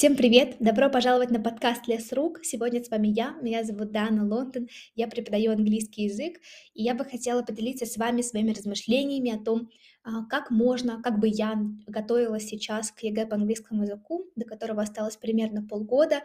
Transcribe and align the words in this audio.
Всем 0.00 0.16
привет! 0.16 0.56
Добро 0.60 0.88
пожаловать 0.88 1.30
на 1.30 1.40
подкаст 1.40 1.86
«Лес 1.86 2.10
рук». 2.14 2.42
Сегодня 2.42 2.82
с 2.82 2.88
вами 2.88 3.08
я, 3.08 3.36
меня 3.42 3.62
зовут 3.64 3.92
Дана 3.92 4.24
Лондон, 4.24 4.66
я 4.94 5.06
преподаю 5.06 5.52
английский 5.52 6.04
язык, 6.04 6.38
и 6.72 6.82
я 6.82 6.94
бы 6.94 7.04
хотела 7.04 7.42
поделиться 7.42 7.84
с 7.84 7.98
вами 7.98 8.22
своими 8.22 8.52
размышлениями 8.52 9.30
о 9.30 9.44
том, 9.44 9.68
а, 10.02 10.24
как 10.24 10.50
можно, 10.50 11.02
как 11.02 11.20
бы 11.20 11.28
я 11.28 11.54
готовилась 11.86 12.44
сейчас 12.44 12.92
к 12.92 13.02
ЕГЭ 13.02 13.26
по 13.26 13.34
английскому 13.34 13.82
языку, 13.82 14.24
до 14.36 14.46
которого 14.46 14.80
осталось 14.80 15.18
примерно 15.18 15.68
полгода. 15.68 16.22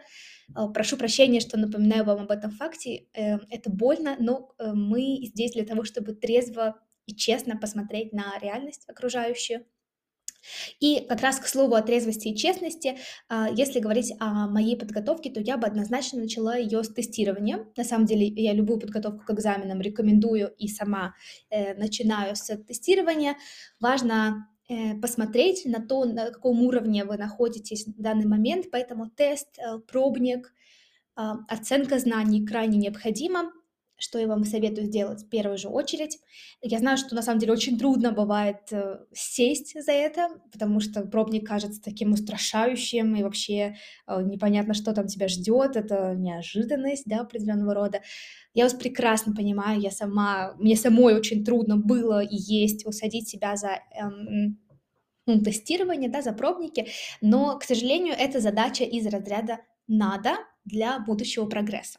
А, 0.54 0.68
прошу 0.68 0.96
прощения, 0.96 1.40
что 1.40 1.58
напоминаю 1.58 2.06
вам 2.06 2.22
об 2.22 2.30
этом 2.30 2.52
факте, 2.52 3.08
э, 3.12 3.36
это 3.50 3.68
больно, 3.68 4.16
но 4.18 4.54
э, 4.58 4.72
мы 4.72 5.18
здесь 5.22 5.52
для 5.52 5.66
того, 5.66 5.84
чтобы 5.84 6.14
трезво 6.14 6.80
и 7.04 7.14
честно 7.14 7.58
посмотреть 7.58 8.14
на 8.14 8.38
реальность 8.40 8.88
окружающую. 8.88 9.66
И 10.80 11.00
как 11.08 11.20
раз 11.20 11.38
к 11.38 11.46
слову 11.46 11.74
о 11.74 11.82
трезвости 11.82 12.28
и 12.28 12.36
честности, 12.36 12.98
а, 13.28 13.48
если 13.50 13.80
говорить 13.80 14.12
о 14.20 14.48
моей 14.48 14.76
подготовке, 14.76 15.30
то 15.30 15.40
я 15.40 15.56
бы 15.56 15.66
однозначно 15.66 16.20
начала 16.20 16.56
ее 16.56 16.82
с 16.82 16.88
тестирования. 16.88 17.66
На 17.76 17.84
самом 17.84 18.06
деле 18.06 18.26
я 18.26 18.52
любую 18.52 18.80
подготовку 18.80 19.24
к 19.24 19.30
экзаменам 19.30 19.80
рекомендую 19.80 20.48
и 20.58 20.68
сама 20.68 21.14
э, 21.50 21.74
начинаю 21.74 22.36
с 22.36 22.56
тестирования. 22.58 23.36
Важно 23.80 24.48
э, 24.68 24.94
посмотреть 25.00 25.64
на 25.66 25.86
то, 25.86 26.04
на 26.04 26.30
каком 26.30 26.62
уровне 26.62 27.04
вы 27.04 27.16
находитесь 27.16 27.86
в 27.86 28.00
данный 28.00 28.26
момент, 28.26 28.66
поэтому 28.70 29.08
тест, 29.10 29.58
э, 29.58 29.78
пробник, 29.78 30.52
а, 31.18 31.38
оценка 31.48 31.98
знаний 31.98 32.44
крайне 32.44 32.76
необходима 32.76 33.50
что 33.98 34.18
я 34.18 34.26
вам 34.26 34.44
советую 34.44 34.86
сделать 34.86 35.22
в 35.22 35.28
первую 35.28 35.58
же 35.58 35.68
очередь. 35.68 36.18
Я 36.60 36.78
знаю, 36.78 36.98
что 36.98 37.14
на 37.14 37.22
самом 37.22 37.38
деле 37.38 37.52
очень 37.52 37.78
трудно 37.78 38.12
бывает 38.12 38.70
э, 38.70 38.98
сесть 39.12 39.72
за 39.82 39.92
это, 39.92 40.28
потому 40.52 40.80
что 40.80 41.02
пробник 41.02 41.46
кажется 41.46 41.80
таким 41.82 42.12
устрашающим, 42.12 43.16
и 43.16 43.22
вообще 43.22 43.76
э, 44.06 44.22
непонятно, 44.22 44.74
что 44.74 44.92
там 44.92 45.06
тебя 45.06 45.28
ждет, 45.28 45.76
это 45.76 46.14
неожиданность, 46.14 47.04
да, 47.06 47.20
определенного 47.20 47.74
рода. 47.74 48.02
Я 48.52 48.64
вас 48.64 48.74
прекрасно 48.74 49.34
понимаю, 49.34 49.80
я 49.80 49.90
сама, 49.90 50.54
мне 50.58 50.76
самой 50.76 51.14
очень 51.14 51.44
трудно 51.44 51.76
было 51.76 52.22
и 52.22 52.36
есть 52.36 52.86
усадить 52.86 53.28
себя 53.28 53.56
за 53.56 53.80
эм, 53.98 54.58
ну, 55.26 55.40
тестирование, 55.40 56.10
да, 56.10 56.22
за 56.22 56.32
пробники, 56.32 56.88
но, 57.20 57.58
к 57.58 57.64
сожалению, 57.64 58.14
эта 58.16 58.40
задача 58.40 58.84
из 58.84 59.06
разряда 59.06 59.58
«надо» 59.88 60.36
для 60.64 60.98
будущего 61.00 61.46
прогресса. 61.46 61.98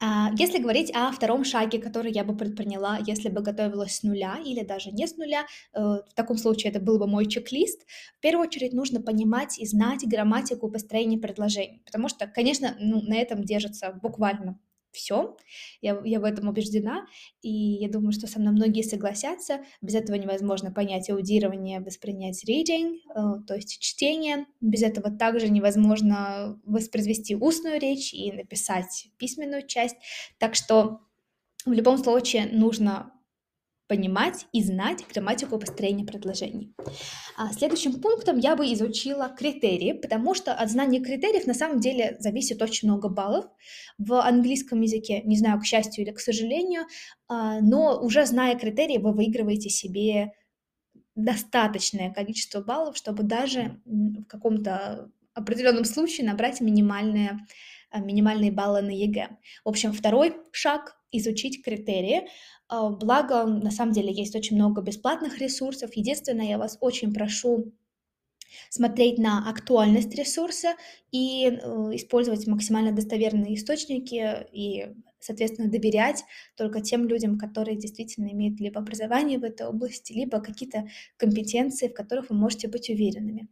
А, 0.00 0.30
если 0.38 0.58
говорить 0.58 0.90
о 0.94 1.10
втором 1.12 1.44
шаге, 1.44 1.78
который 1.78 2.12
я 2.12 2.24
бы 2.24 2.36
предприняла, 2.36 2.98
если 3.06 3.28
бы 3.28 3.42
готовилась 3.42 3.96
с 3.96 4.02
нуля 4.02 4.38
или 4.44 4.62
даже 4.62 4.90
не 4.90 5.06
с 5.06 5.16
нуля, 5.16 5.46
э, 5.72 5.80
в 5.80 6.14
таком 6.14 6.36
случае 6.38 6.70
это 6.70 6.80
был 6.80 6.98
бы 6.98 7.06
мой 7.06 7.26
чек-лист. 7.26 7.86
В 8.18 8.20
первую 8.20 8.46
очередь 8.46 8.72
нужно 8.72 9.00
понимать 9.00 9.58
и 9.58 9.66
знать 9.66 10.06
грамматику 10.06 10.70
построения 10.70 11.18
предложений, 11.18 11.82
потому 11.84 12.08
что, 12.08 12.26
конечно, 12.26 12.76
ну, 12.78 13.00
на 13.02 13.16
этом 13.16 13.44
держится 13.44 13.92
буквально 14.02 14.58
все. 14.94 15.36
Я, 15.80 16.00
я 16.04 16.20
в 16.20 16.24
этом 16.24 16.48
убеждена, 16.48 17.06
и 17.42 17.50
я 17.50 17.88
думаю, 17.88 18.12
что 18.12 18.26
со 18.26 18.40
мной 18.40 18.52
многие 18.52 18.82
согласятся. 18.82 19.60
Без 19.82 19.94
этого 19.94 20.16
невозможно 20.16 20.72
понять 20.72 21.10
аудирование, 21.10 21.80
воспринять 21.80 22.42
reading, 22.48 22.98
э, 23.14 23.44
то 23.46 23.54
есть 23.54 23.78
чтение. 23.80 24.46
Без 24.60 24.82
этого 24.82 25.10
также 25.10 25.48
невозможно 25.48 26.60
воспроизвести 26.64 27.36
устную 27.36 27.80
речь 27.80 28.14
и 28.14 28.32
написать 28.32 29.08
письменную 29.18 29.66
часть. 29.66 29.96
Так 30.38 30.54
что 30.54 31.00
в 31.66 31.72
любом 31.72 31.98
случае 31.98 32.46
нужно 32.46 33.13
понимать 33.86 34.46
и 34.52 34.62
знать 34.62 35.04
грамматику 35.12 35.58
построения 35.58 36.04
предложений. 36.04 36.74
А 37.36 37.52
следующим 37.52 38.00
пунктом 38.00 38.38
я 38.38 38.56
бы 38.56 38.72
изучила 38.72 39.28
критерии, 39.28 39.92
потому 39.92 40.34
что 40.34 40.54
от 40.54 40.70
знания 40.70 41.00
критериев 41.00 41.46
на 41.46 41.54
самом 41.54 41.80
деле 41.80 42.16
зависит 42.18 42.62
очень 42.62 42.88
много 42.88 43.08
баллов 43.08 43.46
в 43.98 44.20
английском 44.20 44.80
языке, 44.80 45.22
не 45.24 45.36
знаю, 45.36 45.60
к 45.60 45.64
счастью 45.64 46.04
или 46.04 46.12
к 46.12 46.20
сожалению, 46.20 46.86
а, 47.28 47.60
но 47.60 48.00
уже 48.00 48.24
зная 48.26 48.58
критерии, 48.58 48.98
вы 48.98 49.12
выигрываете 49.12 49.68
себе 49.68 50.32
достаточное 51.14 52.12
количество 52.12 52.60
баллов, 52.60 52.96
чтобы 52.96 53.22
даже 53.22 53.80
в 53.84 54.24
каком-то 54.24 55.10
определенном 55.34 55.84
случае 55.84 56.26
набрать 56.26 56.60
минимальные, 56.60 57.30
а, 57.30 57.38
минимальные 58.00 58.52
баллы 58.52 58.82
на 58.82 58.90
ЕГЭ. 58.90 59.28
В 59.64 59.68
общем, 59.68 59.92
второй 59.92 60.34
шаг— 60.52 60.96
изучить 61.12 61.64
критерии. 61.64 62.28
А, 62.68 62.90
благо, 62.90 63.44
на 63.44 63.70
самом 63.70 63.92
деле, 63.92 64.12
есть 64.12 64.34
очень 64.34 64.56
много 64.56 64.82
бесплатных 64.82 65.38
ресурсов. 65.38 65.94
Единственное, 65.94 66.46
я 66.46 66.58
вас 66.58 66.78
очень 66.80 67.12
прошу 67.12 67.72
смотреть 68.70 69.18
на 69.18 69.48
актуальность 69.48 70.14
ресурса 70.14 70.74
и 71.10 71.46
э, 71.46 71.56
использовать 71.94 72.46
максимально 72.46 72.92
достоверные 72.92 73.54
источники 73.56 74.46
и 74.52 74.86
соответственно, 75.24 75.70
доверять 75.70 76.22
только 76.56 76.80
тем 76.80 77.08
людям, 77.08 77.38
которые 77.38 77.76
действительно 77.76 78.28
имеют 78.28 78.60
либо 78.60 78.80
образование 78.80 79.38
в 79.38 79.44
этой 79.44 79.66
области, 79.66 80.12
либо 80.12 80.40
какие-то 80.40 80.86
компетенции, 81.16 81.88
в 81.88 81.94
которых 81.94 82.30
вы 82.30 82.36
можете 82.36 82.68
быть 82.68 82.90
уверенными. 82.90 83.48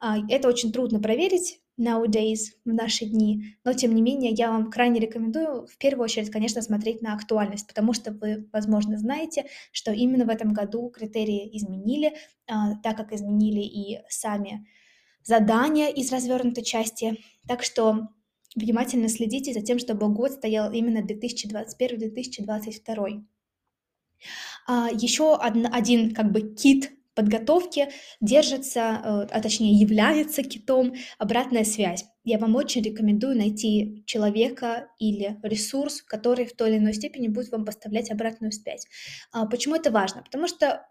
А, 0.00 0.18
это 0.28 0.48
очень 0.48 0.72
трудно 0.72 1.00
проверить 1.00 1.60
nowadays, 1.78 2.52
в 2.64 2.72
наши 2.72 3.06
дни, 3.06 3.56
но 3.64 3.72
тем 3.72 3.94
не 3.94 4.02
менее 4.02 4.32
я 4.32 4.50
вам 4.50 4.70
крайне 4.70 5.00
рекомендую 5.00 5.66
в 5.66 5.76
первую 5.78 6.04
очередь, 6.04 6.30
конечно, 6.30 6.62
смотреть 6.62 7.02
на 7.02 7.14
актуальность, 7.14 7.66
потому 7.66 7.92
что 7.92 8.12
вы, 8.12 8.48
возможно, 8.52 8.98
знаете, 8.98 9.46
что 9.72 9.92
именно 9.92 10.24
в 10.24 10.28
этом 10.28 10.52
году 10.52 10.88
критерии 10.90 11.56
изменили, 11.56 12.14
а, 12.46 12.76
так 12.76 12.96
как 12.96 13.12
изменили 13.12 13.60
и 13.60 14.00
сами 14.08 14.66
задания 15.24 15.88
из 15.88 16.12
развернутой 16.12 16.62
части. 16.62 17.20
Так 17.48 17.64
что 17.64 18.08
внимательно 18.54 19.08
следите 19.08 19.52
за 19.52 19.62
тем, 19.62 19.78
чтобы 19.78 20.08
год 20.08 20.32
стоял 20.32 20.72
именно 20.72 20.98
2021-2022. 20.98 23.24
А, 24.66 24.88
еще 24.92 25.36
один, 25.36 26.14
как 26.14 26.32
бы 26.32 26.54
кит 26.54 26.92
подготовки 27.14 27.88
держится, 28.20 28.80
э, 28.80 29.26
а 29.30 29.40
точнее 29.40 29.72
является 29.72 30.42
китом 30.42 30.94
обратная 31.18 31.64
связь. 31.64 32.04
Я 32.24 32.38
вам 32.38 32.56
очень 32.56 32.82
рекомендую 32.82 33.36
найти 33.36 34.02
человека 34.06 34.88
или 34.98 35.38
ресурс, 35.42 36.02
который 36.02 36.46
в 36.46 36.54
той 36.56 36.70
или 36.70 36.78
иной 36.78 36.94
степени 36.94 37.28
будет 37.28 37.52
вам 37.52 37.64
поставлять 37.64 38.10
обратную 38.10 38.52
связь. 38.52 38.86
А, 39.32 39.46
почему 39.46 39.76
это 39.76 39.90
важно? 39.90 40.22
Потому 40.22 40.48
что 40.48 40.86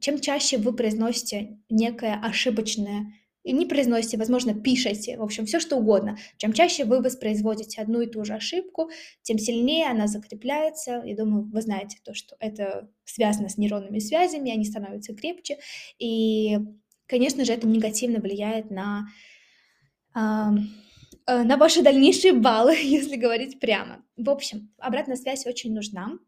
чем 0.00 0.20
чаще 0.20 0.58
вы 0.58 0.74
произносите 0.74 1.58
некое 1.68 2.14
ошибочное 2.22 3.12
не 3.52 3.66
произносите, 3.66 4.16
возможно, 4.16 4.54
пишете, 4.54 5.18
в 5.18 5.22
общем, 5.22 5.44
все 5.46 5.60
что 5.60 5.76
угодно. 5.76 6.16
Чем 6.38 6.52
чаще 6.52 6.84
вы 6.84 7.00
воспроизводите 7.00 7.80
одну 7.80 8.00
и 8.00 8.06
ту 8.06 8.24
же 8.24 8.34
ошибку, 8.34 8.90
тем 9.22 9.38
сильнее 9.38 9.88
она 9.88 10.06
закрепляется. 10.06 11.02
Я 11.04 11.16
думаю, 11.16 11.44
вы 11.52 11.60
знаете 11.60 11.98
то, 12.02 12.14
что 12.14 12.36
это 12.40 12.88
связано 13.04 13.48
с 13.48 13.58
нейронными 13.58 13.98
связями, 13.98 14.50
они 14.50 14.64
становятся 14.64 15.14
крепче. 15.14 15.58
И, 15.98 16.58
конечно 17.06 17.44
же, 17.44 17.52
это 17.52 17.66
негативно 17.66 18.20
влияет 18.20 18.70
на, 18.70 19.08
э, 20.16 20.50
на 21.26 21.56
ваши 21.56 21.82
дальнейшие 21.82 22.32
баллы, 22.32 22.76
если 22.82 23.16
говорить 23.16 23.60
прямо. 23.60 24.04
В 24.16 24.30
общем, 24.30 24.72
обратная 24.78 25.16
связь 25.16 25.46
очень 25.46 25.74
нужна. 25.74 26.18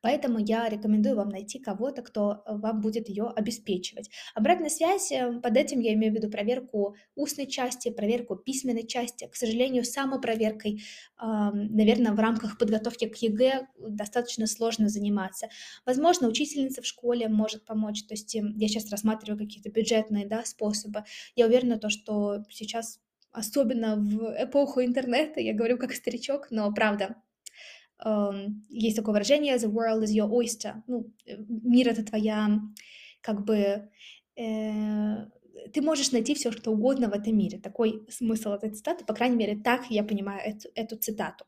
Поэтому 0.00 0.38
я 0.38 0.68
рекомендую 0.68 1.16
вам 1.16 1.28
найти 1.28 1.58
кого-то, 1.58 2.02
кто 2.02 2.42
э, 2.46 2.56
вам 2.56 2.80
будет 2.80 3.08
ее 3.08 3.28
обеспечивать. 3.34 4.10
Обратная 4.34 4.70
связь, 4.70 5.12
э, 5.12 5.40
под 5.40 5.56
этим 5.56 5.80
я 5.80 5.94
имею 5.94 6.12
в 6.12 6.16
виду 6.16 6.30
проверку 6.30 6.96
устной 7.14 7.46
части, 7.46 7.90
проверку 7.90 8.36
письменной 8.36 8.86
части. 8.86 9.28
К 9.28 9.36
сожалению, 9.36 9.84
самопроверкой, 9.84 10.82
наверное, 11.20 12.12
в 12.12 12.18
рамках 12.18 12.58
подготовки 12.58 13.08
к 13.08 13.16
ЕГЭ 13.16 13.66
достаточно 13.78 14.46
сложно 14.46 14.88
заниматься. 14.88 15.48
Возможно, 15.86 16.28
учительница 16.28 16.82
в 16.82 16.86
школе 16.86 17.28
может 17.28 17.64
помочь. 17.64 18.04
То 18.04 18.14
есть 18.14 18.34
эм, 18.36 18.56
я 18.56 18.68
сейчас 18.68 18.90
рассматриваю 18.90 19.38
какие-то 19.38 19.70
бюджетные 19.70 20.26
да, 20.26 20.44
способы. 20.44 21.04
Я 21.36 21.46
уверена, 21.46 21.78
то, 21.78 21.90
что 21.90 22.44
сейчас 22.50 23.00
особенно 23.30 23.96
в 23.96 24.34
эпоху 24.38 24.82
интернета, 24.82 25.40
я 25.40 25.54
говорю 25.54 25.78
как 25.78 25.92
старичок, 25.92 26.50
но 26.50 26.72
правда, 26.72 27.16
есть 28.68 28.96
такое 28.96 29.12
выражение 29.12 29.56
«the 29.56 29.70
world 29.70 30.04
is 30.04 30.14
your 30.14 30.30
oyster». 30.30 30.82
Ну, 30.86 31.12
э, 31.26 31.36
мир— 31.48 31.88
это 31.90 32.04
твоя, 32.04 32.60
как 33.20 33.44
бы, 33.44 33.88
э, 34.36 35.26
ты 35.72 35.82
можешь 35.82 36.12
найти 36.12 36.34
все, 36.34 36.52
что 36.52 36.70
угодно 36.70 37.08
в 37.08 37.12
этом 37.12 37.36
мире. 37.36 37.58
Такой 37.58 38.06
смысл 38.08 38.50
этой 38.50 38.70
цитаты, 38.70 39.04
по 39.04 39.14
крайней 39.14 39.36
мере, 39.36 39.56
так 39.56 39.90
я 39.90 40.04
понимаю 40.04 40.40
эту, 40.44 40.68
эту 40.74 40.96
цитату. 40.96 41.44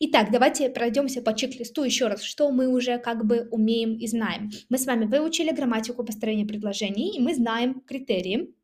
Итак, 0.00 0.30
давайте 0.32 0.68
пройдемся 0.68 1.22
по 1.22 1.34
чек-листу 1.34 1.84
еще 1.84 2.08
раз, 2.08 2.22
что 2.22 2.50
мы 2.50 2.68
уже 2.68 2.98
как 2.98 3.24
бы 3.24 3.48
умеем 3.50 3.94
и 3.96 4.06
знаем. 4.06 4.50
Мы 4.68 4.78
с 4.78 4.86
вами 4.86 5.06
выучили 5.06 5.50
грамматику 5.50 6.04
построения 6.04 6.46
предложений, 6.46 7.16
и 7.16 7.20
мы 7.20 7.34
знаем 7.34 7.80
критерии. 7.80 8.54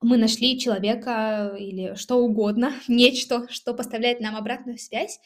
Мы 0.00 0.16
нашли 0.16 0.58
человека 0.58 1.54
или 1.58 1.94
что 1.94 2.16
угодно, 2.16 2.74
нечто, 2.88 3.46
что 3.50 3.74
поставляет 3.74 4.20
нам 4.20 4.36
обратную 4.36 4.78
связь. 4.78 5.20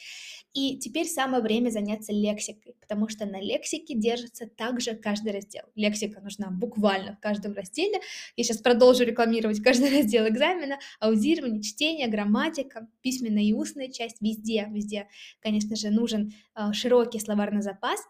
И 0.55 0.77
теперь 0.79 1.07
самое 1.07 1.43
время 1.43 1.71
заняться 1.71 2.13
лексикой, 2.13 2.75
потому 2.79 3.09
что 3.09 3.25
на 3.25 3.41
лексике 3.41 3.95
держится 3.95 4.47
также 4.47 4.95
каждый 4.95 5.33
раздел. 5.33 5.63
Лексика 5.75 6.21
нужна 6.21 6.51
буквально 6.51 7.17
в 7.17 7.21
каждом 7.21 7.55
разделе. 7.55 8.01
Я 8.37 8.45
сейчас 8.45 8.59
продолжу 8.59 9.05
рекламировать 9.05 9.63
каждый 9.63 9.91
раздел 9.97 10.29
экзамена. 10.29 10.79
Аудирование, 11.01 11.63
чтение, 11.63 12.07
грамматика, 12.09 12.87
письменная 13.01 13.45
и 13.45 13.55
устная 13.55 13.89
часть, 13.89 14.21
везде, 14.21 14.69
везде, 14.71 15.09
конечно 15.41 15.75
же, 15.75 15.89
нужен 15.91 16.35
э, 16.55 16.73
широкий 16.75 17.19
словарный 17.19 17.63
запас. 17.63 18.01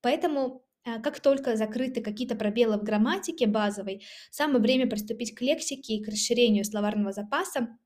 Поэтому 0.00 0.64
э, 0.86 1.02
как 1.02 1.20
только 1.20 1.56
закрыты 1.56 2.00
какие-то 2.00 2.34
пробелы 2.34 2.78
в 2.78 2.82
грамматике 2.82 3.46
базовой, 3.46 4.02
самое 4.30 4.60
время 4.60 4.88
приступить 4.88 5.34
к 5.34 5.42
лексике 5.42 5.96
и 5.96 6.02
к 6.02 6.08
расширению 6.08 6.64
словарного 6.64 7.12
запаса, 7.12 7.76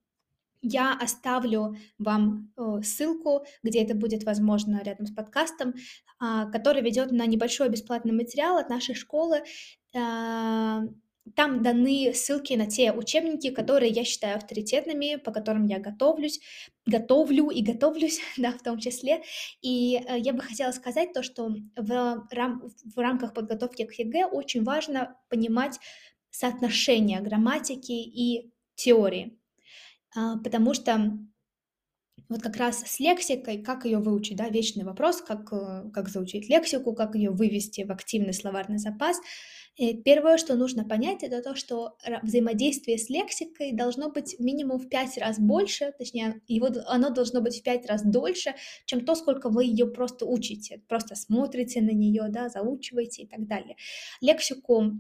я 0.64 0.94
оставлю 0.94 1.76
вам 1.98 2.52
э, 2.56 2.82
ссылку, 2.82 3.44
где 3.62 3.82
это 3.82 3.94
будет 3.94 4.24
возможно 4.24 4.82
рядом 4.82 5.06
с 5.06 5.10
подкастом, 5.12 5.74
а, 6.18 6.46
который 6.46 6.82
ведет 6.82 7.12
на 7.12 7.26
небольшой 7.26 7.68
бесплатный 7.68 8.12
материал 8.12 8.56
от 8.56 8.70
нашей 8.70 8.94
школы. 8.94 9.42
А, 9.94 10.82
там 11.36 11.62
даны 11.62 12.12
ссылки 12.14 12.54
на 12.54 12.66
те 12.66 12.92
учебники, 12.92 13.50
которые 13.50 13.90
я 13.90 14.04
считаю 14.04 14.36
авторитетными, 14.36 15.16
по 15.16 15.32
которым 15.32 15.66
я 15.66 15.78
готовлюсь, 15.78 16.40
готовлю 16.86 17.48
и 17.48 17.62
готовлюсь, 17.62 18.20
да, 18.36 18.52
в 18.52 18.62
том 18.62 18.78
числе. 18.78 19.22
И 19.62 20.02
э, 20.06 20.18
я 20.18 20.32
бы 20.32 20.42
хотела 20.42 20.72
сказать 20.72 21.12
то, 21.12 21.22
что 21.22 21.54
в, 21.76 22.26
рам 22.30 22.62
в 22.84 22.98
рамках 22.98 23.34
подготовки 23.34 23.84
к 23.84 23.94
ЕГЭ 23.98 24.26
очень 24.26 24.64
важно 24.64 25.16
понимать 25.28 25.78
соотношение 26.30 27.20
грамматики 27.20 27.92
и 27.92 28.50
теории. 28.74 29.38
А, 30.14 30.38
потому 30.38 30.74
что 30.74 31.18
вот 32.28 32.42
как 32.42 32.56
раз 32.56 32.80
с 32.80 33.00
лексикой, 33.00 33.58
как 33.62 33.84
ее 33.84 33.98
выучить, 33.98 34.36
да, 34.36 34.48
вечный 34.48 34.84
вопрос, 34.84 35.20
как, 35.20 35.52
э, 35.52 35.90
как 35.92 36.08
заучить 36.08 36.48
лексику, 36.48 36.94
как 36.94 37.14
ее 37.16 37.30
вывести 37.30 37.82
в 37.84 37.90
активный 37.90 38.32
словарный 38.32 38.78
запас. 38.78 39.18
И 39.76 40.00
первое, 40.02 40.38
что 40.38 40.54
нужно 40.54 40.84
понять, 40.84 41.24
это 41.24 41.42
то, 41.42 41.56
что 41.56 41.96
взаимодействие 42.22 42.96
с 42.96 43.10
лексикой 43.10 43.72
должно 43.72 44.10
быть 44.10 44.36
минимум 44.38 44.78
в 44.78 44.88
пять 44.88 45.18
раз 45.18 45.40
больше, 45.40 45.92
точнее, 45.98 46.40
его, 46.46 46.68
оно 46.86 47.10
должно 47.10 47.40
быть 47.40 47.58
в 47.58 47.62
пять 47.64 47.84
раз 47.86 48.02
дольше, 48.04 48.54
чем 48.86 49.04
то, 49.04 49.16
сколько 49.16 49.50
вы 49.50 49.64
ее 49.64 49.86
просто 49.86 50.26
учите, 50.26 50.82
просто 50.88 51.16
смотрите 51.16 51.82
на 51.82 51.90
нее, 51.90 52.26
да, 52.28 52.48
заучиваете 52.48 53.24
и 53.24 53.26
так 53.26 53.48
далее. 53.48 53.76
Лексику 54.20 54.92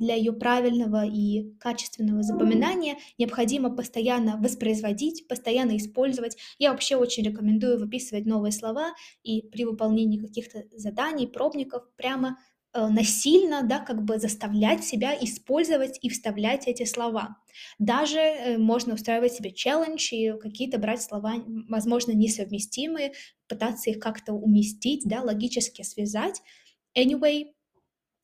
для 0.00 0.14
ее 0.14 0.32
правильного 0.32 1.06
и 1.06 1.52
качественного 1.58 2.22
запоминания 2.22 2.96
необходимо 3.18 3.70
постоянно 3.70 4.36
воспроизводить, 4.36 5.28
постоянно 5.28 5.76
использовать. 5.76 6.36
Я 6.58 6.70
вообще 6.72 6.96
очень 6.96 7.24
рекомендую 7.24 7.78
выписывать 7.78 8.26
новые 8.26 8.52
слова 8.52 8.94
и 9.22 9.42
при 9.42 9.64
выполнении 9.64 10.18
каких-то 10.18 10.64
заданий, 10.72 11.26
пробников 11.26 11.82
прямо 11.96 12.38
э, 12.72 12.86
насильно, 12.88 13.62
да, 13.62 13.78
как 13.80 14.02
бы 14.02 14.18
заставлять 14.18 14.84
себя 14.84 15.16
использовать 15.20 15.98
и 16.02 16.08
вставлять 16.08 16.66
эти 16.66 16.84
слова. 16.84 17.36
Даже 17.78 18.18
э, 18.18 18.58
можно 18.58 18.94
устраивать 18.94 19.32
себе 19.32 19.52
челлендж 19.52 20.12
и 20.12 20.32
какие-то 20.38 20.78
брать 20.78 21.02
слова, 21.02 21.34
возможно, 21.68 22.12
несовместимые, 22.12 23.12
пытаться 23.48 23.90
их 23.90 23.98
как-то 23.98 24.32
уместить, 24.32 25.02
да, 25.04 25.22
логически 25.22 25.82
связать. 25.82 26.40
Anyway, 26.96 27.52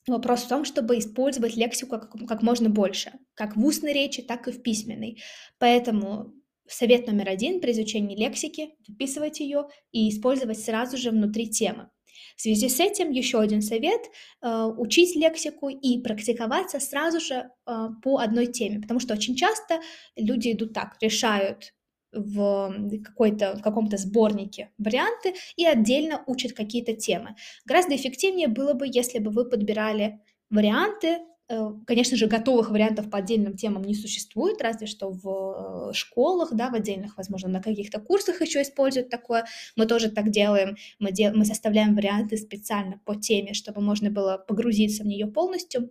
Вопрос 0.08 0.43
в 0.43 0.49
том, 0.49 0.64
чтобы 0.64 0.99
использовать 0.99 1.56
лексику 1.56 1.99
как, 1.99 2.10
как 2.26 2.43
можно 2.43 2.69
больше, 2.69 3.12
как 3.34 3.56
в 3.56 3.64
устной 3.64 3.93
речи, 3.93 4.20
так 4.22 4.49
и 4.49 4.52
в 4.52 4.62
письменной. 4.62 5.22
Поэтому 5.58 6.32
совет 6.66 7.06
номер 7.06 7.28
один 7.28 7.60
при 7.60 7.72
изучении 7.72 8.16
лексики– 8.16 8.70
выписывать 8.88 9.38
ее 9.40 9.69
и 9.93 10.08
использовать 10.08 10.58
сразу 10.58 10.96
же 10.96 11.10
внутри 11.10 11.49
темы. 11.49 11.88
В 12.37 12.43
связи 12.43 12.69
с 12.69 12.81
этим 12.81 13.10
еще 13.10 13.40
один 13.40 13.62
совет 13.62 14.00
э,– 14.43 14.64
учить 14.76 15.14
лексику 15.14 15.69
и 15.69 16.00
практиковаться 16.00 16.81
сразу 16.81 17.20
же 17.20 17.34
э, 17.66 17.88
по 18.02 18.19
одной 18.19 18.46
теме, 18.46 18.81
потому 18.81 18.98
что 18.98 19.14
очень 19.14 19.37
часто 19.37 19.81
люди 20.16 20.52
идут 20.52 20.72
так, 20.72 20.96
решают 21.00 21.72
в, 22.12 22.75
какой-то, 23.05 23.56
в 23.56 23.62
каком-то 23.62 23.97
сборнике 23.97 24.70
варианты 24.79 25.35
и 25.56 25.64
отдельно 25.64 26.23
учат 26.26 26.53
какие-то 26.53 26.94
темы. 26.94 27.37
Гораздо 27.64 27.97
эффективнее 27.97 28.49
было 28.49 28.75
бы, 28.75 28.87
если 28.91 29.19
бы 29.19 29.31
вы 29.31 29.49
подбирали 29.49 30.20
варианты, 30.50 31.19
э, 31.49 31.70
Конечно 31.87 32.17
же, 32.17 32.26
готовых 32.26 32.70
вариантов 32.70 33.11
по 33.11 33.19
отдельным 33.19 33.56
темам 33.56 33.82
не 33.82 33.94
существует, 33.94 34.62
разве 34.62 34.87
что 34.87 35.11
в 35.11 35.91
э, 35.91 35.93
школах, 35.94 36.53
да, 36.53 36.70
в 36.70 36.75
отдельных, 36.75 37.17
возможно, 37.17 37.49
на 37.49 37.62
каких-то 37.62 38.00
курсах 38.00 38.41
еще 38.41 38.62
используют 38.62 39.11
такое. 39.11 39.44
Мы 39.76 39.87
тоже 39.87 40.11
так 40.11 40.31
делаем. 40.31 40.76
Мы, 40.99 41.12
дел... 41.12 41.35
мы 41.35 41.44
составляем 41.44 41.94
варианты 41.94 42.37
специально 42.37 43.00
по 43.05 43.17
теме, 43.17 43.55
чтобы 43.55 43.81
можно 43.81 44.11
было 44.11 44.38
погрузиться 44.38 45.03
в 45.03 45.06
нее 45.06 45.26
полностью. 45.26 45.91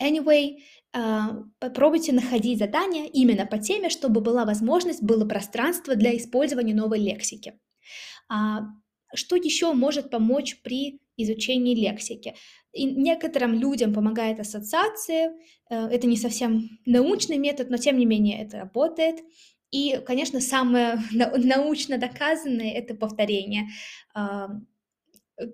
Anyway, 0.00 0.58
попробуйте 0.92 2.12
находить 2.12 2.58
задания 2.58 3.06
именно 3.06 3.46
по 3.46 3.58
теме, 3.58 3.90
чтобы 3.90 4.20
была 4.20 4.44
возможность, 4.44 5.02
было 5.02 5.24
пространство 5.24 5.94
для 5.94 6.16
использования 6.16 6.74
новой 6.74 6.98
лексики. 6.98 7.58
А, 8.28 8.62
что 9.14 9.36
еще 9.36 9.72
может 9.72 10.10
помочь 10.10 10.60
при 10.62 11.00
изучении 11.16 11.74
лексики? 11.74 12.34
И 12.72 12.84
некоторым 12.84 13.54
людям 13.54 13.92
помогает 13.92 14.38
ассоциация. 14.38 15.34
Э, 15.68 15.86
это 15.86 16.06
не 16.06 16.16
совсем 16.16 16.78
научный 16.86 17.38
метод, 17.38 17.70
но 17.70 17.76
тем 17.76 17.98
не 17.98 18.06
менее 18.06 18.42
это 18.42 18.58
работает. 18.58 19.20
И, 19.70 20.00
конечно, 20.06 20.40
самое 20.40 21.00
научно 21.12 21.98
доказанное– 21.98 22.72
это 22.74 22.94
повторение. 22.94 23.68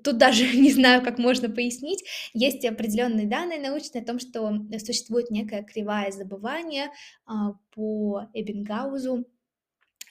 Тут 0.02 0.18
даже 0.18 0.44
не 0.56 0.72
знаю, 0.72 1.02
как 1.02 1.18
можно 1.18 1.48
пояснить. 1.48 2.04
Есть 2.32 2.64
определенные 2.64 3.26
данные 3.26 3.58
научные 3.58 4.02
о 4.02 4.06
том, 4.06 4.18
что 4.18 4.52
существует 4.78 5.30
некая 5.30 5.62
кривая 5.62 6.10
забывания 6.10 6.90
а, 7.26 7.54
по 7.74 8.28
Эббингаузу, 8.32 9.26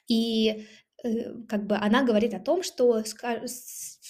и 0.08 0.68
э, 1.04 1.34
как 1.48 1.66
бы 1.66 1.76
она 1.76 2.04
говорит 2.04 2.34
о 2.34 2.40
том, 2.40 2.64
что 2.64 3.04
в 3.04 3.08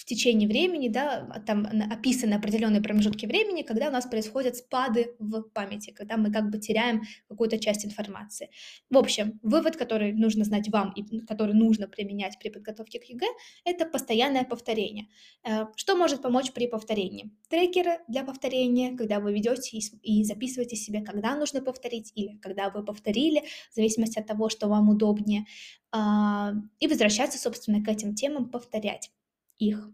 течение 0.06 0.48
времени, 0.48 0.88
да, 0.88 1.28
а, 1.30 1.40
там 1.40 1.66
описаны 1.90 2.34
определенные 2.34 2.80
промежутки 2.80 3.26
времени, 3.26 3.62
когда 3.62 3.88
у 3.88 3.90
нас 3.90 4.06
происходят 4.06 4.56
спады 4.56 5.14
в 5.18 5.42
памяти, 5.42 5.90
когда 5.90 6.16
мы 6.16 6.32
как 6.32 6.50
бы 6.50 6.58
теряем 6.58 7.02
какую-то 7.28 7.58
часть 7.58 7.84
информации. 7.84 8.48
В 8.88 8.96
общем, 8.96 9.38
вывод, 9.42 9.76
который 9.76 10.12
нужно 10.12 10.44
знать 10.44 10.68
вам 10.68 10.92
и 10.92 11.20
который 11.26 11.54
нужно 11.54 11.88
применять 11.88 12.38
при 12.38 12.50
подготовке 12.50 13.00
к 13.00 13.04
ЕГЭ, 13.04 13.26
это 13.64 13.84
постоянное 13.84 14.44
повторение. 14.44 15.08
Э, 15.44 15.66
что 15.74 15.96
может 15.96 16.22
помочь 16.22 16.52
при 16.52 16.68
повторении? 16.68 17.32
Трекеры 17.48 17.98
для 18.08 18.22
повторения, 18.22 18.96
когда 18.96 19.18
вы 19.18 19.32
ведете 19.32 19.78
и 19.78 20.24
записываете 20.24 20.76
себе, 20.76 21.00
когда 21.00 21.36
нужно 21.36 21.60
повторить 21.60 22.12
или 22.14 22.36
когда 22.38 22.70
вы 22.70 22.84
повторили, 22.84 23.42
в 23.72 23.74
зависимости 23.74 24.20
от 24.20 24.26
того, 24.26 24.48
что 24.48 24.68
вам 24.68 24.88
удобнее, 24.88 25.46
а, 25.90 26.52
и 26.78 26.86
возвращаться, 26.86 27.38
собственно, 27.38 27.82
к 27.82 27.88
этим 27.88 28.14
темам, 28.14 28.50
повторять 28.50 29.10
их. 29.58 29.90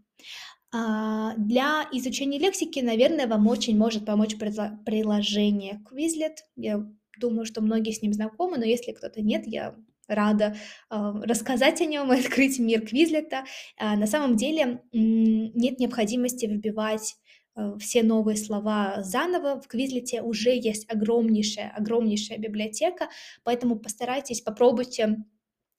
А, 0.75 1.35
для 1.37 1.87
изучения 1.91 2.39
лексики, 2.39 2.79
наверное, 2.79 3.27
вам 3.27 3.47
очень 3.47 3.77
может 3.77 4.05
помочь 4.05 4.35
приложение 4.37 5.83
Quizlet. 5.89 6.37
Я 6.55 6.83
думаю, 7.19 7.45
что 7.45 7.61
многие 7.61 7.91
с 7.91 8.01
ним 8.01 8.13
знакомы, 8.13 8.57
но 8.57 8.65
если 8.65 8.91
кто-то 8.91 9.21
нет, 9.21 9.43
я 9.45 9.75
рада 10.07 10.55
э, 10.89 10.95
рассказать 11.23 11.79
о 11.81 11.85
нем 11.85 12.11
и 12.11 12.19
открыть 12.19 12.59
мир 12.59 12.81
Квизлета. 12.85 13.45
На 13.79 14.07
самом 14.07 14.35
деле 14.35 14.81
нет 14.91 15.79
необходимости 15.79 16.45
вбивать 16.45 17.15
э, 17.55 17.75
все 17.79 18.03
новые 18.03 18.35
слова 18.35 19.03
заново. 19.03 19.61
В 19.61 19.67
Квизлете 19.67 20.21
уже 20.21 20.55
есть 20.55 20.91
огромнейшая, 20.91 21.71
огромнейшая 21.75 22.37
библиотека, 22.39 23.09
поэтому 23.43 23.77
постарайтесь, 23.77 24.41
попробуйте 24.41 25.23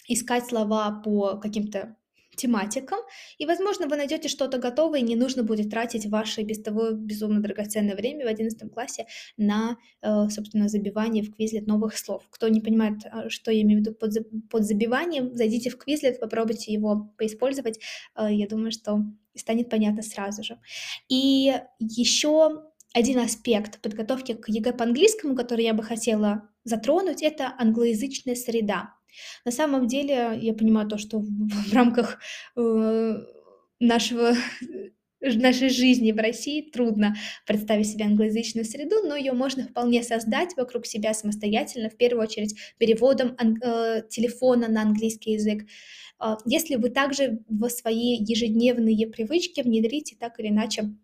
искать 0.07 0.47
слова 0.47 1.03
по 1.05 1.37
каким-то 1.39 1.97
тематикам, 2.37 2.99
и, 3.39 3.47
возможно, 3.47 3.87
вы 3.87 3.97
найдете 3.97 4.29
что-то 4.29 4.59
готовое, 4.59 5.01
и 5.01 5.03
не 5.03 5.17
нужно 5.17 5.43
будет 5.43 5.71
тратить 5.71 6.07
ваше 6.07 6.43
без 6.43 6.63
того 6.63 6.91
безумно 6.91 7.41
драгоценное 7.41 7.97
время 7.97 8.25
в 8.25 8.29
11 8.29 8.73
классе 8.73 9.07
на, 9.37 9.77
э, 10.03 10.29
собственно, 10.31 10.69
забивание 10.69 11.23
в 11.23 11.31
Quizlet 11.31 11.67
новых 11.67 11.97
слов. 11.99 12.27
Кто 12.31 12.49
не 12.49 12.61
понимает, 12.61 13.01
а, 13.11 13.29
что 13.31 13.51
я 13.51 13.63
имею 13.63 13.81
в 13.81 13.83
виду 13.83 13.95
под, 13.95 14.13
под 14.51 14.65
забиванием, 14.65 15.35
зайдите 15.35 15.71
в 15.71 15.79
Quizlet, 15.79 16.19
попробуйте 16.19 16.73
его 16.73 17.13
поиспользовать, 17.19 17.81
э, 18.17 18.29
я 18.31 18.47
думаю, 18.47 18.71
что 18.73 19.05
станет 19.35 19.69
понятно 19.69 20.03
сразу 20.03 20.43
же. 20.43 20.59
И 21.09 21.55
еще 21.79 22.63
один 22.95 23.19
аспект 23.19 23.81
подготовки 23.81 24.35
к 24.35 24.49
ЕГЭ 24.49 24.73
по 24.73 24.85
английскому, 24.85 25.35
который 25.35 25.65
я 25.65 25.75
бы 25.75 25.83
хотела 25.83 26.49
затронуть, 26.63 27.23
это 27.23 27.53
англоязычная 27.59 28.37
среда. 28.37 28.94
На 29.45 29.53
самом 29.53 29.87
деле, 29.87 30.39
я 30.41 30.55
понимаю 30.55 30.89
то, 30.89 30.99
что 30.99 31.19
в, 31.19 31.25
в 31.25 31.73
рамках 31.73 32.19
э, 32.57 33.17
нашего 33.81 34.35
нашей 35.21 35.69
жизни 35.71 36.13
в 36.13 36.19
России 36.19 36.71
трудно 36.71 37.15
представить 37.47 37.89
себе 37.89 38.05
англоязычную 38.05 38.65
среду, 38.65 38.97
но 39.05 39.17
ее 39.17 39.33
можно 39.33 39.65
вполне 39.65 40.03
создать 40.03 40.57
вокруг 40.57 40.87
себя 40.87 41.15
самостоятельно, 41.15 41.91
в 41.91 41.97
первую 41.97 42.25
очередь 42.25 42.55
переводом 42.79 43.37
э, 43.39 44.03
телефона 44.09 44.69
на 44.69 44.83
английский 44.83 45.33
язык. 45.33 45.67
А, 46.19 46.39
если 46.45 46.77
вы 46.77 46.91
также 46.91 47.41
в 47.49 47.69
свои 47.69 48.17
ежедневные 48.17 49.07
привычки 49.07 49.63
внедрите 49.63 50.17
так 50.19 50.39
или 50.39 50.49
иначе 50.49 50.95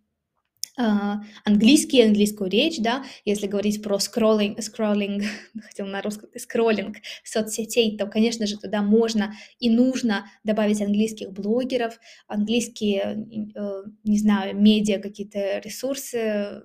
английский, 1.45 2.03
английскую 2.03 2.51
речь, 2.51 2.79
да, 2.79 3.05
если 3.25 3.47
говорить 3.47 3.83
про 3.83 3.99
скроллинг, 3.99 4.63
скроллинг, 4.63 5.25
хотел 5.63 5.87
на 5.87 6.03
русском, 6.03 6.29
скроллинг 6.37 6.97
соцсетей, 7.25 7.97
то, 7.97 8.07
конечно 8.07 8.47
же, 8.47 8.59
туда 8.59 8.83
можно 8.83 9.35
и 9.59 9.71
нужно 9.71 10.27
добавить 10.45 10.81
английских 10.81 11.33
блогеров, 11.33 11.99
английские, 12.27 13.53
э, 13.55 13.83
не 14.05 14.19
знаю, 14.19 14.57
медиа, 14.57 14.99
какие-то 15.01 15.59
ресурсы, 15.59 16.63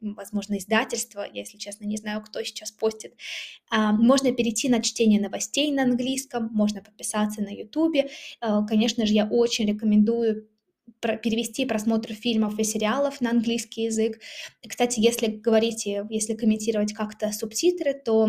возможно, 0.00 0.58
издательства, 0.58 1.26
я, 1.32 1.40
если 1.40 1.58
честно, 1.58 1.84
не 1.84 1.96
знаю, 1.96 2.22
кто 2.22 2.42
сейчас 2.42 2.70
постит. 2.70 3.14
А, 3.70 3.92
можно 3.92 4.32
перейти 4.32 4.68
на 4.68 4.82
чтение 4.82 5.20
новостей 5.20 5.70
на 5.72 5.82
английском, 5.82 6.50
можно 6.52 6.82
подписаться 6.82 7.42
на 7.42 7.48
YouTube. 7.48 8.08
А, 8.40 8.64
конечно 8.64 9.06
же, 9.06 9.14
я 9.14 9.26
очень 9.26 9.66
рекомендую 9.66 10.48
перевести 11.00 11.64
просмотр 11.64 12.12
фильмов 12.14 12.58
и 12.58 12.64
сериалов 12.64 13.20
на 13.20 13.30
английский 13.30 13.84
язык. 13.84 14.20
Кстати, 14.66 15.00
если 15.00 15.26
говорить, 15.26 15.86
если 15.86 16.34
комментировать 16.34 16.92
как-то 16.92 17.32
субтитры, 17.32 17.94
то 17.94 18.28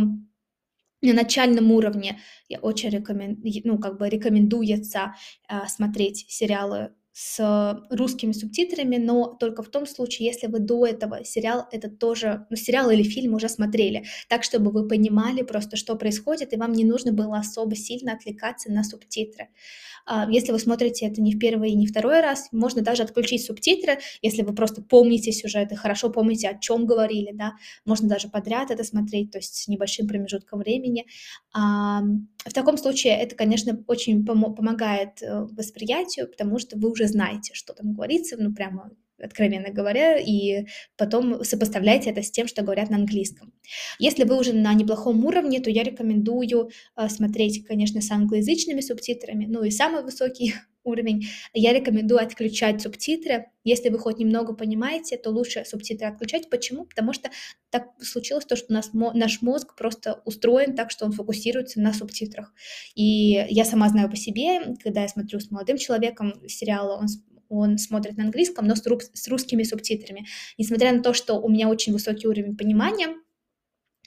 на 1.02 1.14
начальном 1.14 1.72
уровне 1.72 2.20
я 2.50 2.60
очень 2.60 2.90
рекомендую, 2.90 3.62
ну, 3.64 3.78
как 3.78 3.98
бы 3.98 4.10
рекомендуется 4.10 5.16
э, 5.48 5.68
смотреть 5.68 6.26
сериалы 6.28 6.92
с 7.12 7.86
русскими 7.90 8.32
субтитрами, 8.32 8.98
но 8.98 9.36
только 9.40 9.64
в 9.64 9.70
том 9.70 9.86
случае, 9.86 10.28
если 10.28 10.48
вы 10.48 10.60
до 10.60 10.86
этого 10.86 11.26
сериал 11.26 11.68
это 11.72 11.90
тоже, 11.90 12.46
ну, 12.50 12.56
сериал 12.56 12.90
или 12.92 13.04
фильм 13.04 13.34
уже 13.34 13.50
смотрели, 13.50 14.06
так, 14.30 14.44
чтобы 14.44 14.72
вы 14.72 14.88
понимали 14.88 15.42
просто, 15.42 15.76
что 15.76 15.96
происходит, 15.96 16.54
и 16.54 16.58
вам 16.58 16.72
не 16.72 16.86
нужно 16.86 17.12
было 17.12 17.38
особо 17.38 17.76
сильно 17.76 18.14
отвлекаться 18.14 18.72
на 18.72 18.84
субтитры. 18.84 19.50
А, 20.06 20.28
если 20.30 20.52
вы 20.52 20.60
смотрите 20.60 21.06
это 21.06 21.22
не 21.22 21.34
в 21.34 21.40
первый 21.40 21.72
и 21.72 21.76
не 21.76 21.88
второй 21.88 22.22
раз, 22.22 22.50
можно 22.52 22.82
даже 22.82 23.04
отключить 23.04 23.46
субтитры, 23.46 24.00
если 24.22 24.42
вы 24.42 24.56
просто 24.56 24.82
помните 24.82 25.32
сюжет 25.32 25.72
и 25.72 25.76
хорошо 25.76 26.10
помните, 26.10 26.50
о 26.50 26.58
чем 26.58 26.86
говорили, 26.86 27.32
да, 27.34 27.54
можно 27.86 28.08
даже 28.08 28.30
подряд 28.30 28.72
это 28.72 28.84
смотреть, 28.84 29.32
то 29.32 29.38
есть 29.38 29.56
с 29.56 29.68
небольшим 29.68 30.08
промежутком 30.08 30.60
времени. 30.60 31.06
В 31.54 32.54
таком 32.54 32.78
случае 32.78 33.18
это, 33.18 33.36
конечно, 33.36 33.84
очень 33.88 34.26
пом- 34.26 34.56
помогает 34.56 35.22
э, 35.22 35.46
восприятию, 35.52 36.28
потому 36.28 36.58
что 36.58 36.78
вы 36.78 36.90
уже 36.90 36.99
знаете, 37.08 37.54
что 37.54 37.74
там 37.74 37.94
говорится, 37.94 38.36
ну, 38.38 38.54
прямо 38.54 38.92
откровенно 39.22 39.70
говоря, 39.70 40.18
и 40.18 40.66
потом 40.98 41.44
сопоставляйте 41.44 42.10
это 42.10 42.24
с 42.24 42.32
тем, 42.32 42.48
что 42.48 42.64
говорят 42.64 42.90
на 42.90 42.98
английском. 42.98 43.54
Если 44.00 44.24
вы 44.24 44.38
уже 44.40 44.54
на 44.54 44.74
неплохом 44.74 45.26
уровне, 45.26 45.60
то 45.60 45.70
я 45.70 45.84
рекомендую 45.84 46.70
э, 46.96 47.10
смотреть, 47.10 47.66
конечно, 47.66 48.02
с 48.02 48.12
англоязычными 48.12 48.82
субтитрами, 48.82 49.46
ну 49.46 49.64
и 49.64 49.72
самый 49.72 50.04
высокий 50.04 50.54
уровень, 50.84 51.28
я 51.54 51.74
рекомендую 51.74 52.22
отключать 52.22 52.82
субтитры. 52.82 53.48
Если 53.64 53.90
вы 53.90 54.00
хоть 54.00 54.18
немного 54.18 54.54
понимаете, 54.54 55.18
то 55.18 55.30
лучше 55.30 55.64
субтитры 55.66 56.08
отключать. 56.08 56.50
Почему? 56.50 56.86
Потому 56.86 57.14
что 57.14 57.30
так 57.70 57.88
случилось 58.02 58.46
то, 58.46 58.56
что 58.56 58.74
нас, 58.74 58.92
наш 58.94 59.42
мозг 59.42 59.76
просто 59.76 60.22
устроен 60.26 60.76
так, 60.76 60.92
что 60.92 61.06
он 61.06 61.12
фокусируется 61.12 61.80
на 61.82 61.94
субтитрах. 61.94 62.54
И 62.96 63.46
я 63.50 63.66
сама 63.66 63.90
знаю 63.90 64.10
по 64.10 64.16
себе, 64.16 64.76
когда 64.82 65.02
я 65.02 65.08
смотрю 65.08 65.40
с 65.40 65.52
молодым 65.52 65.78
человеком 65.78 66.34
сериалы, 66.48 66.96
он 66.96 67.08
он 67.50 67.78
смотрит 67.78 68.18
на 68.18 68.24
английском, 68.26 68.66
но 68.68 68.76
с, 68.76 68.86
рус, 68.86 69.10
с 69.14 69.28
русскими 69.28 69.64
субтитрами. 69.64 70.26
Несмотря 70.58 70.94
на 70.94 71.02
то, 71.02 71.14
что 71.14 71.36
у 71.36 71.50
меня 71.50 71.68
очень 71.68 71.94
высокий 71.94 72.28
уровень 72.28 72.56
понимания, 72.56 73.08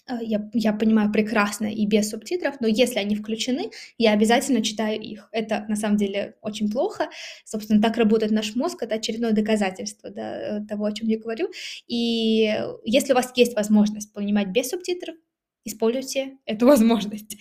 э, 0.08 0.14
я, 0.22 0.48
я 0.54 0.72
понимаю 0.72 1.12
прекрасно 1.12 1.66
и 1.66 1.86
без 1.86 2.10
субтитров, 2.10 2.60
но 2.60 2.66
если 2.66 2.98
они 2.98 3.16
включены, 3.16 3.70
я 3.98 4.12
обязательно 4.12 4.62
читаю 4.62 5.00
их. 5.00 5.28
Это 5.32 5.64
на 5.68 5.76
самом 5.76 5.96
деле 5.96 6.36
очень 6.40 6.70
плохо. 6.70 7.08
Собственно, 7.44 7.82
так 7.82 7.96
работает 7.96 8.32
наш 8.32 8.54
мозг, 8.54 8.82
это 8.82 8.94
очередное 8.94 9.32
доказательство 9.32 10.10
да, 10.10 10.58
э, 10.58 10.66
того, 10.66 10.86
о 10.86 10.92
чем 10.92 11.08
я 11.08 11.18
говорю. 11.18 11.50
И 11.86 12.54
если 12.84 13.12
у 13.12 13.16
вас 13.16 13.32
есть 13.36 13.54
возможность 13.56 14.12
понимать 14.12 14.48
без 14.48 14.70
субтитров, 14.70 15.16
используйте 15.64 16.38
эту 16.46 16.66
возможность. 16.72 17.36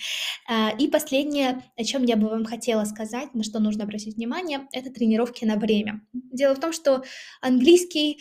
А, 0.48 0.72
и 0.78 0.88
последнее, 0.88 1.63
о 1.75 1.84
чем 1.84 2.04
я 2.04 2.16
бы 2.16 2.30
вам 2.30 2.46
хотела 2.46 2.86
сказать, 2.86 3.34
на 3.34 3.44
что 3.44 3.60
нужно 3.60 3.84
обратить 3.84 4.16
внимание, 4.16 4.68
это 4.72 4.92
тренировки 4.92 5.46
на 5.46 5.56
время. 5.58 6.01
Дело 6.13 6.56
в 6.56 6.60
том, 6.60 6.74
что 6.74 7.04
английский, 7.42 8.20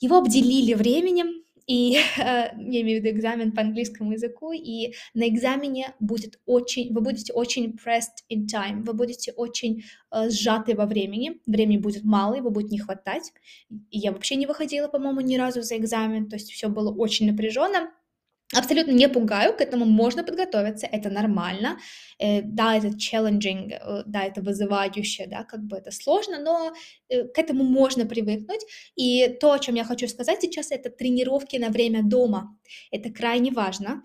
его 0.00 0.18
обделили 0.18 0.74
временем, 0.74 1.40
и 1.70 1.98
я 2.16 2.52
имею 2.56 3.00
в 3.00 3.04
виду 3.04 3.16
экзамен 3.16 3.52
по 3.52 3.62
английскому 3.62 4.12
языку, 4.12 4.52
и 4.52 4.92
на 5.14 5.28
экзамене 5.28 5.94
будет 6.00 6.40
очень, 6.44 6.92
вы 6.92 7.00
будете 7.00 7.32
очень 7.32 7.76
pressed 7.76 8.24
in 8.28 8.46
time, 8.46 8.82
вы 8.82 8.92
будете 8.92 9.32
очень 9.32 9.84
uh, 10.12 10.28
сжаты 10.30 10.74
во 10.74 10.86
времени, 10.86 11.40
времени 11.46 11.76
будет 11.76 12.02
мало, 12.02 12.34
его 12.34 12.50
будет 12.50 12.72
не 12.72 12.78
хватать. 12.78 13.32
И 13.68 13.98
я 13.98 14.10
вообще 14.10 14.34
не 14.34 14.46
выходила, 14.46 14.88
по-моему, 14.88 15.20
ни 15.20 15.36
разу 15.36 15.62
за 15.62 15.76
экзамен, 15.76 16.28
то 16.28 16.36
есть 16.36 16.50
все 16.50 16.68
было 16.68 16.92
очень 16.92 17.30
напряженно, 17.30 17.90
Абсолютно 18.52 18.90
не 18.90 19.08
пугаю, 19.08 19.56
к 19.56 19.60
этому 19.60 19.84
можно 19.84 20.24
подготовиться, 20.24 20.86
это 20.86 21.08
нормально. 21.08 21.78
Э, 22.18 22.42
да, 22.42 22.76
это 22.76 22.88
challenging, 22.88 23.70
э, 23.72 24.02
да, 24.06 24.24
это 24.24 24.42
вызывающе, 24.42 25.26
да, 25.28 25.44
как 25.44 25.60
бы 25.60 25.76
это 25.76 25.92
сложно, 25.92 26.40
но 26.40 26.72
э, 27.08 27.28
к 27.28 27.38
этому 27.38 27.62
можно 27.62 28.06
привыкнуть. 28.06 28.60
И 28.96 29.28
то, 29.40 29.52
о 29.52 29.58
чем 29.60 29.76
я 29.76 29.84
хочу 29.84 30.08
сказать 30.08 30.40
сейчас, 30.42 30.72
это 30.72 30.90
тренировки 30.90 31.58
на 31.58 31.68
время 31.68 32.02
дома. 32.02 32.58
Это 32.90 33.10
крайне 33.10 33.52
важно. 33.52 34.02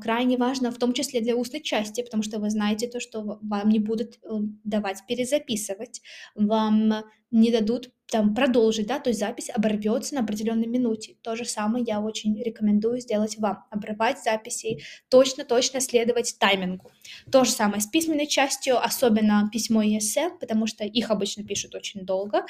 Крайне 0.00 0.38
важно, 0.38 0.70
в 0.70 0.78
том 0.78 0.94
числе 0.94 1.20
для 1.20 1.36
устной 1.36 1.60
части, 1.60 2.02
потому 2.02 2.22
что 2.22 2.38
вы 2.38 2.48
знаете 2.50 2.88
то, 2.88 2.98
что 2.98 3.38
вам 3.42 3.68
не 3.68 3.78
будут 3.78 4.18
давать 4.64 5.04
перезаписывать, 5.06 6.00
вам 6.34 7.04
не 7.30 7.50
дадут 7.50 7.90
там 8.10 8.34
продолжить, 8.34 8.86
да, 8.86 9.00
то 9.00 9.10
есть 9.10 9.20
запись 9.20 9.50
оборвется 9.52 10.14
на 10.14 10.20
определенной 10.20 10.66
минуте. 10.66 11.16
То 11.22 11.34
же 11.34 11.44
самое 11.44 11.84
я 11.86 12.00
очень 12.00 12.40
рекомендую 12.40 13.00
сделать 13.00 13.36
вам. 13.38 13.64
Обрывать 13.70 14.22
записи, 14.22 14.80
точно-точно 15.08 15.80
следовать 15.80 16.36
таймингу. 16.38 16.90
То 17.30 17.44
же 17.44 17.50
самое 17.50 17.80
с 17.80 17.86
письменной 17.86 18.26
частью, 18.26 18.82
особенно 18.82 19.48
письмо 19.52 19.82
и 19.82 19.98
эссе, 19.98 20.30
потому 20.40 20.66
что 20.66 20.84
их 20.84 21.10
обычно 21.10 21.44
пишут 21.44 21.74
очень 21.74 22.04
долго, 22.04 22.46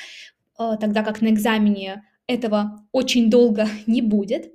э, 0.58 0.72
тогда 0.80 1.02
как 1.02 1.22
на 1.22 1.28
экзамене 1.28 2.04
этого 2.26 2.86
очень 2.92 3.30
долго 3.30 3.66
не 3.86 4.02
будет. 4.02 4.52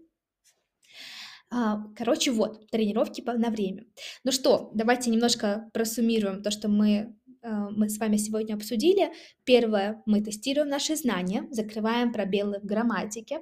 А, 1.54 1.84
короче, 1.98 2.32
вот, 2.32 2.70
тренировки 2.72 3.22
на 3.22 3.50
время. 3.50 3.86
Ну 4.24 4.32
что, 4.32 4.72
давайте 4.74 5.10
немножко 5.10 5.70
просуммируем 5.74 6.42
то, 6.42 6.50
что 6.50 6.70
мы 6.70 7.14
мы 7.44 7.90
с 7.90 7.98
вами 7.98 8.18
сегодня 8.18 8.54
обсудили. 8.56 9.12
Первое, 9.44 10.02
мы 10.06 10.22
тестируем 10.22 10.70
наши 10.70 10.96
знания, 10.96 11.48
закрываем 11.52 12.14
пробелы 12.14 12.60
в 12.60 12.66
грамматике. 12.66 13.42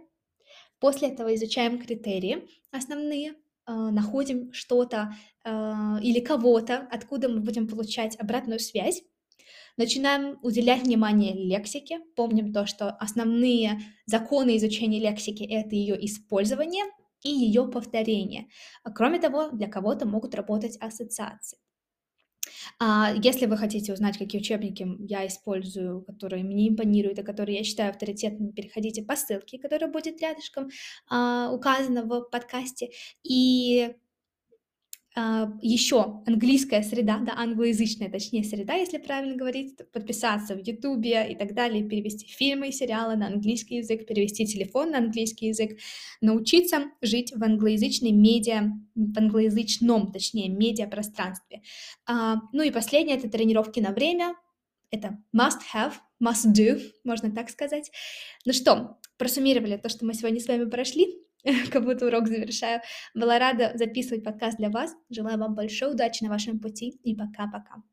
После 0.79 1.09
этого 1.09 1.33
изучаем 1.35 1.79
критерии 1.79 2.47
основные, 2.71 3.31
э, 3.31 3.35
находим 3.67 4.51
что-то 4.53 5.13
э, 5.43 5.49
или 6.01 6.19
кого-то, 6.19 6.87
откуда 6.91 7.29
мы 7.29 7.41
будем 7.41 7.67
получать 7.67 8.17
обратную 8.19 8.59
связь. 8.59 9.03
Начинаем 9.77 10.39
уделять 10.41 10.83
внимание 10.83 11.33
лексике. 11.33 11.99
Помним 12.15 12.53
то, 12.53 12.65
что 12.65 12.89
основные 12.91 13.79
законы 14.05 14.57
изучения 14.57 14.99
лексики– 14.99 15.43
это 15.49 15.75
ее 15.75 16.03
использование 16.05 16.85
и 17.23 17.29
ее 17.29 17.67
повторение. 17.67 18.47
Кроме 18.95 19.19
того, 19.19 19.49
для 19.51 19.67
кого-то 19.67 20.05
могут 20.05 20.35
работать 20.35 20.77
ассоциации. 20.79 21.57
А, 22.79 23.13
если 23.21 23.45
вы 23.45 23.57
хотите 23.57 23.93
узнать, 23.93 24.17
какие 24.17 24.41
учебники 24.41 24.87
я 24.99 25.27
использую, 25.27 26.01
которые 26.01 26.43
мне 26.43 26.69
импонируют 26.69 27.19
и 27.19 27.23
которые 27.23 27.57
я 27.57 27.63
считаю 27.63 27.91
авторитетными, 27.91 28.51
переходите 28.51 29.03
по 29.03 29.15
ссылке, 29.15 29.59
которая 29.59 29.91
будет 29.91 30.21
рядышком 30.21 30.69
а, 31.09 31.51
указана 31.51 32.03
в 32.03 32.21
подкасте. 32.29 32.89
И 33.23 33.93
еще 35.15 36.21
английская 36.25 36.83
среда, 36.83 37.19
да, 37.19 37.33
англоязычная, 37.35 38.09
точнее, 38.09 38.43
среда, 38.43 38.75
если 38.75 38.97
правильно 38.99 39.35
говорить, 39.35 39.75
подписаться 39.91 40.55
в 40.55 40.65
Ютубе 40.65 41.31
и 41.31 41.35
так 41.35 41.53
далее, 41.53 41.83
перевести 41.83 42.27
фильмы 42.27 42.69
и 42.69 42.71
сериалы 42.71 43.15
на 43.15 43.27
английский 43.27 43.77
язык, 43.77 44.05
перевести 44.05 44.45
телефон 44.45 44.91
на 44.91 44.99
английский 44.99 45.47
язык, 45.47 45.77
научиться 46.21 46.91
жить 47.01 47.33
в 47.35 47.43
англоязычной 47.43 48.11
медиа, 48.11 48.71
в 48.95 49.17
англоязычном, 49.17 50.11
точнее, 50.11 50.49
медиапространстве. 50.49 51.63
А, 52.05 52.35
ну 52.53 52.61
и 52.61 52.71
последнее— 52.71 53.17
это 53.19 53.29
тренировки 53.29 53.79
на 53.79 53.91
время, 53.91 54.35
это 54.91 55.17
must 55.35 55.59
have, 55.73 55.93
must 56.23 56.53
do, 56.53 56.79
можно 57.03 57.31
так 57.31 57.49
сказать. 57.49 57.91
Ну 58.45 58.53
что, 58.53 58.99
просуммировали 59.17 59.77
то, 59.77 59.89
что 59.89 60.05
мы 60.05 60.13
сегодня 60.13 60.39
с 60.39 60.47
вами 60.47 60.69
прошли. 60.69 61.25
как 61.71 61.83
будто 61.83 62.07
урок 62.07 62.27
завершаю. 62.27 62.81
Была 63.13 63.39
рада 63.39 63.71
записывать 63.75 64.23
подкаст 64.23 64.57
для 64.57 64.69
вас. 64.69 64.95
Желаю 65.09 65.37
вам 65.37 65.55
большой 65.55 65.91
удачи 65.91 66.23
на 66.23 66.29
вашем 66.29 66.59
пути 66.59 66.99
и 67.03 67.15
пока-пока. 67.15 67.83